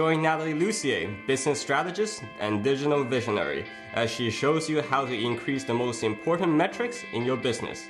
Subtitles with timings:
[0.00, 5.62] Join Natalie Lussier, business strategist and digital visionary, as she shows you how to increase
[5.62, 7.86] the most important metrics in your business.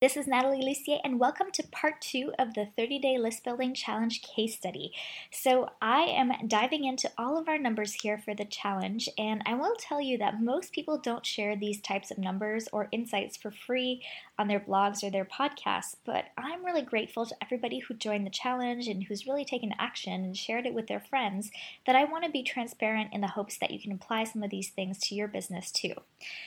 [0.00, 3.72] This is Natalie Lussier, and welcome to part two of the 30 Day List Building
[3.74, 4.92] Challenge case study.
[5.32, 9.54] So, I am diving into all of our numbers here for the challenge, and I
[9.54, 13.50] will tell you that most people don't share these types of numbers or insights for
[13.50, 14.04] free
[14.38, 15.96] on their blogs or their podcasts.
[16.04, 20.24] But I'm really grateful to everybody who joined the challenge and who's really taken action
[20.24, 21.50] and shared it with their friends.
[21.86, 24.50] That I want to be transparent in the hopes that you can apply some of
[24.50, 25.94] these things to your business too.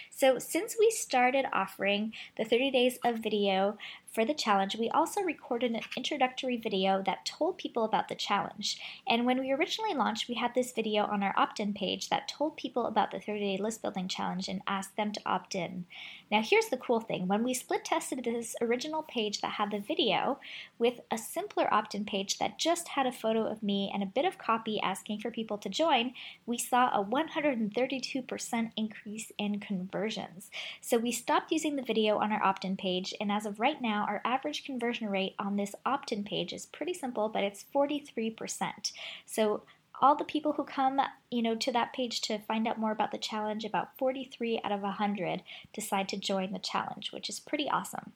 [0.10, 3.78] So, since we started offering the 30 days of video
[4.18, 8.82] for the challenge, we also recorded an introductory video that told people about the challenge.
[9.08, 12.28] And when we originally launched, we had this video on our opt in page that
[12.28, 15.86] told people about the 30 day list building challenge and asked them to opt in.
[16.32, 19.80] Now, here's the cool thing when we split tested this original page that had the
[19.80, 20.40] video
[20.80, 24.08] with a simpler opt in page that just had a photo of me and a
[24.08, 26.14] bit of copy asking for people to join,
[26.48, 30.50] we saw a 132% increase in conversions.
[30.82, 33.80] So we stopped using the video on our opt in page, and as of right
[33.80, 37.66] now, our average conversion rate on this opt in page is pretty simple, but it's
[37.74, 38.92] 43%.
[39.26, 39.64] So
[40.02, 43.12] all the people who come, you know, to that page to find out more about
[43.12, 45.42] the challenge, about 43 out of 100
[45.74, 48.14] decide to join the challenge, which is pretty awesome.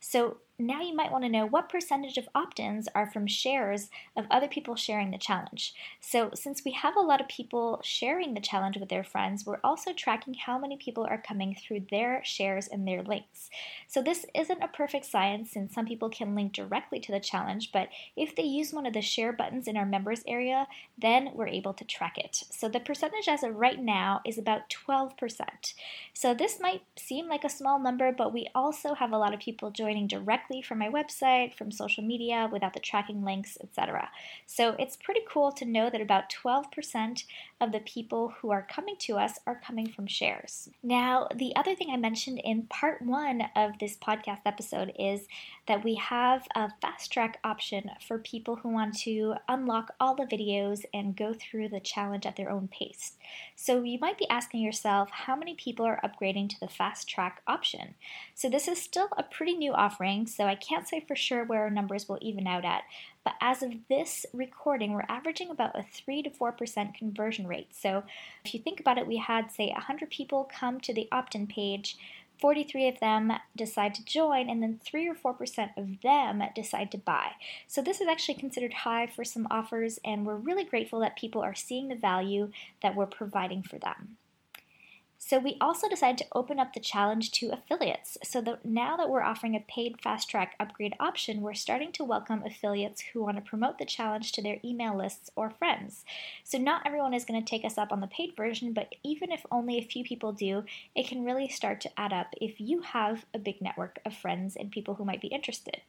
[0.00, 3.88] So now you might want to know what percentage of opt ins are from shares
[4.16, 5.74] of other people sharing the challenge.
[6.00, 9.60] So, since we have a lot of people sharing the challenge with their friends, we're
[9.64, 13.48] also tracking how many people are coming through their shares and their links.
[13.88, 17.72] So, this isn't a perfect science since some people can link directly to the challenge,
[17.72, 20.66] but if they use one of the share buttons in our members area,
[20.98, 22.44] then we're able to track it.
[22.50, 25.74] So, the percentage as of right now is about 12%.
[26.12, 29.40] So, this might seem like a small number, but we also have a lot of
[29.40, 34.08] people joining directly directly from my website, from social media, without the tracking links, etc.
[34.46, 37.24] So it's pretty cool to know that about 12%
[37.60, 40.70] of the people who are coming to us are coming from shares.
[40.82, 45.26] Now, the other thing I mentioned in part one of this podcast episode is
[45.66, 50.24] that we have a fast track option for people who want to unlock all the
[50.24, 53.12] videos and go through the challenge at their own pace.
[53.54, 57.42] So you might be asking yourself how many people are upgrading to the fast track
[57.46, 57.94] option.
[58.34, 61.62] So this is still a pretty new offering, so I can't say for sure where
[61.62, 62.82] our numbers will even out at.
[63.24, 67.68] But as of this recording, we're averaging about a 3 to 4% conversion rate.
[67.72, 68.04] So
[68.44, 71.46] if you think about it, we had, say, 100 people come to the opt in
[71.46, 71.96] page.
[72.40, 76.98] 43 of them decide to join, and then 3 or 4% of them decide to
[76.98, 77.32] buy.
[77.66, 81.42] So, this is actually considered high for some offers, and we're really grateful that people
[81.42, 82.50] are seeing the value
[82.82, 84.16] that we're providing for them.
[85.22, 88.16] So we also decided to open up the challenge to affiliates.
[88.24, 92.04] So that now that we're offering a paid fast track upgrade option, we're starting to
[92.04, 96.06] welcome affiliates who want to promote the challenge to their email lists or friends.
[96.42, 99.30] So not everyone is going to take us up on the paid version, but even
[99.30, 100.64] if only a few people do,
[100.96, 104.56] it can really start to add up if you have a big network of friends
[104.56, 105.82] and people who might be interested.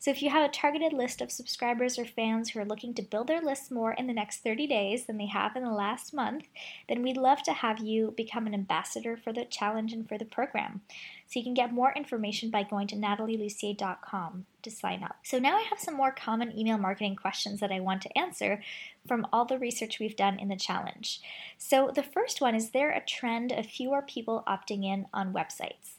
[0.00, 3.02] So if you have a targeted list of subscribers or fans who are looking to
[3.02, 6.12] build their lists more in the next 30 days than they have in the last
[6.12, 6.48] month,
[6.88, 10.16] then we'd love to have you become an ambassador ambassador for the challenge and for
[10.16, 10.80] the program.
[11.26, 15.16] So you can get more information by going to natalielussier.com to sign up.
[15.24, 18.62] So now I have some more common email marketing questions that I want to answer
[19.06, 21.20] from all the research we've done in the challenge.
[21.58, 25.98] So the first one is there a trend of fewer people opting in on websites?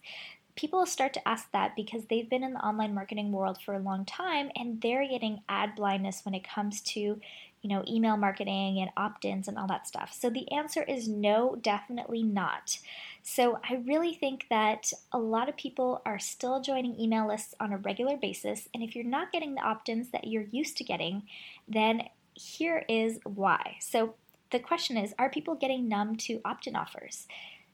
[0.56, 3.80] People start to ask that because they've been in the online marketing world for a
[3.80, 7.20] long time and they're getting ad blindness when it comes to
[7.64, 10.14] you know, email marketing and opt ins and all that stuff?
[10.14, 12.78] So the answer is no, definitely not.
[13.24, 17.72] So I really think that a lot of people are still joining email lists on
[17.72, 18.68] a regular basis.
[18.74, 21.24] And if you're not getting the opt ins that you're used to getting,
[21.70, 23.78] then here is why.
[23.80, 24.16] So
[24.52, 27.28] the question is Are people getting numb to opt in offers?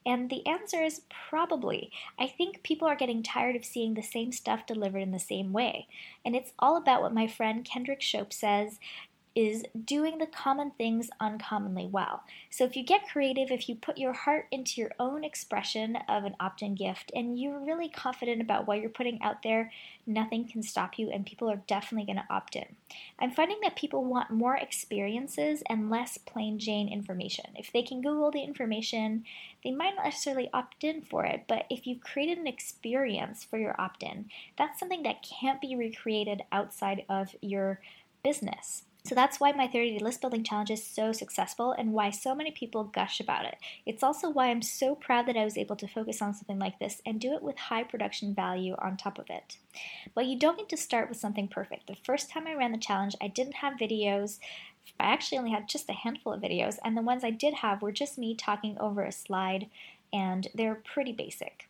[0.06, 1.92] And the answer is probably.
[2.18, 5.51] I think people are getting tired of seeing the same stuff delivered in the same
[5.51, 5.88] way.
[6.25, 8.80] And it's all about what my friend Kendrick Shope says
[9.35, 12.23] is doing the common things uncommonly well.
[12.49, 16.23] So if you get creative, if you put your heart into your own expression of
[16.23, 19.71] an opt in gift and you're really confident about what you're putting out there,
[20.05, 22.75] nothing can stop you and people are definitely going to opt in.
[23.19, 27.45] I'm finding that people want more experiences and less plain Jane information.
[27.55, 29.25] If they can Google the information,
[29.63, 33.59] they might not necessarily opt in for it, but if you've created an experience for
[33.59, 34.25] your opt in,
[34.57, 37.79] that's something that can't be recreated outside of your
[38.23, 38.83] business.
[39.06, 42.36] So that's why my 30 day list building challenge is so successful and why so
[42.36, 43.56] many people gush about it.
[43.86, 46.80] It's also why I'm so proud that I was able to focus on something like
[46.80, 49.57] this and do it with high production value on top of it.
[50.13, 51.88] But you don't need to start with something perfect.
[51.88, 54.40] The first time I ran the challenge, I didn't have videos.
[55.00, 57.81] I actually only had just a handful of videos, and the ones I did have
[57.81, 59.68] were just me talking over a slide,
[60.12, 61.69] and they're pretty basic.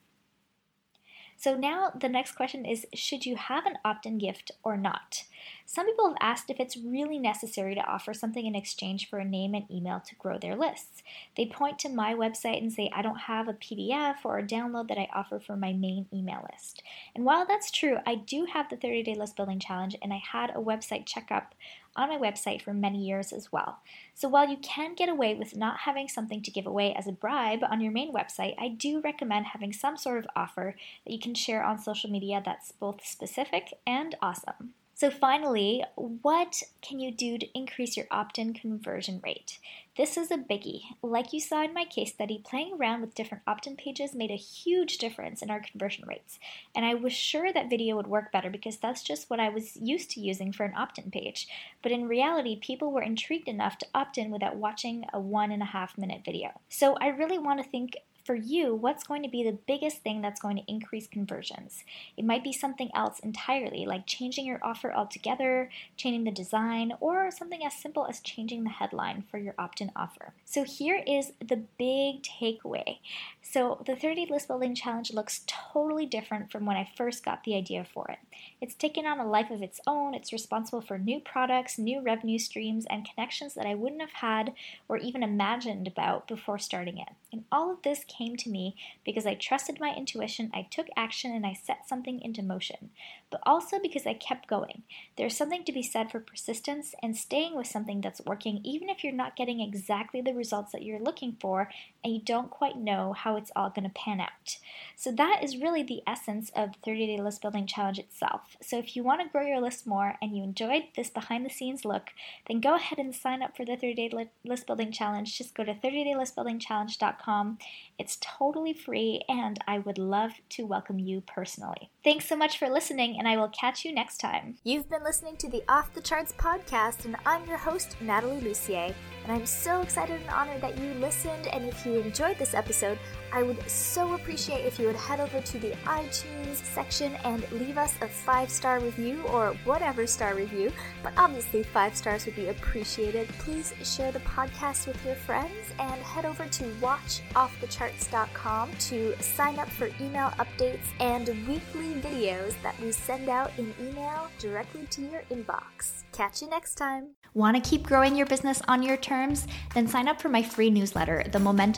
[1.39, 5.23] So now the next question is should you have an opt in gift or not?
[5.65, 9.23] Some people have asked if it's really necessary to offer something in exchange for a
[9.23, 11.01] name and email to grow their lists.
[11.37, 14.89] They point to my website and say, I don't have a PDF or a download
[14.89, 16.83] that I offer for my main email list.
[17.15, 20.21] And while that's true, I do have the 30 day list building challenge and I
[20.33, 21.55] had a website checkup
[21.95, 23.79] on my website for many years as well.
[24.13, 27.11] So while you can get away with not having something to give away as a
[27.11, 30.75] bribe on your main website, I do recommend having some sort of offer
[31.05, 34.73] that you can share on social media that's both specific and awesome.
[34.99, 39.57] So, finally, what can you do to increase your opt in conversion rate?
[39.95, 40.81] This is a biggie.
[41.01, 44.29] Like you saw in my case study, playing around with different opt in pages made
[44.29, 46.37] a huge difference in our conversion rates.
[46.75, 49.77] And I was sure that video would work better because that's just what I was
[49.77, 51.47] used to using for an opt in page.
[51.81, 55.61] But in reality, people were intrigued enough to opt in without watching a one and
[55.61, 56.59] a half minute video.
[56.67, 57.95] So, I really want to think
[58.29, 61.83] for you, what's going to be the biggest thing that's going to increase conversions?
[62.15, 67.31] It might be something else entirely, like changing your offer altogether, changing the design, or
[67.31, 70.33] something as simple as changing the headline for your opt in offer.
[70.45, 72.99] So, here is the big takeaway.
[73.41, 77.55] So, the 30 list building challenge looks totally different from when I first got the
[77.55, 78.19] idea for it.
[78.61, 82.37] It's taken on a life of its own, it's responsible for new products, new revenue
[82.37, 84.53] streams, and connections that I wouldn't have had
[84.87, 87.09] or even imagined about before starting it.
[87.31, 88.75] And all of this came to me
[89.05, 92.89] because I trusted my intuition, I took action, and I set something into motion.
[93.29, 94.83] But also because I kept going.
[95.17, 99.03] There's something to be said for persistence and staying with something that's working, even if
[99.03, 101.69] you're not getting exactly the results that you're looking for
[102.03, 104.57] and you don't quite know how it's all going to pan out.
[104.95, 108.57] So, that is really the essence of the 30 Day List Building Challenge itself.
[108.61, 111.49] So, if you want to grow your list more and you enjoyed this behind the
[111.49, 112.09] scenes look,
[112.47, 115.37] then go ahead and sign up for the 30 Day List Building Challenge.
[115.37, 117.57] Just go to 30daylistbuildingchallenge.com.
[117.97, 121.89] It's totally free and I would love to welcome you personally.
[122.03, 124.55] Thanks so much for listening, and I will catch you next time.
[124.63, 128.93] You've been listening to the Off the Charts podcast, and I'm your host, Natalie Lussier.
[129.23, 131.47] And I'm so excited and honored that you listened.
[131.47, 132.99] And if you enjoyed this episode,
[133.31, 137.77] I would so appreciate if you would head over to the iTunes section and leave
[137.77, 140.71] us a five star review or whatever star review.
[141.03, 143.27] But obviously, five stars would be appreciated.
[143.39, 149.69] Please share the podcast with your friends and head over to watchoffthecharts.com to sign up
[149.69, 155.23] for email updates and weekly videos that we send out in email directly to your
[155.31, 156.03] inbox.
[156.11, 157.15] Catch you next time.
[157.33, 159.45] Want to keep growing your business on your terms?
[159.73, 161.39] Then sign up for my free newsletter, The